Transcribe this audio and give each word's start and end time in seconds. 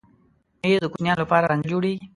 مېز 0.61 0.77
د 0.81 0.85
کوچنیانو 0.91 1.21
لپاره 1.23 1.49
رنګه 1.51 1.67
جوړېږي. 1.71 2.05